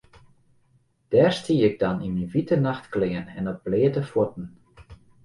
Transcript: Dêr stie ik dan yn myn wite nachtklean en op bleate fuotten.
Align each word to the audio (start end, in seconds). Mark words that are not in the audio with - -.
Dêr 1.11 1.31
stie 1.39 1.59
ik 1.69 1.75
dan 1.83 1.97
yn 2.05 2.13
myn 2.15 2.31
wite 2.33 2.55
nachtklean 2.67 3.27
en 3.37 3.49
op 3.51 3.59
bleate 3.65 4.01
fuotten. 4.11 4.45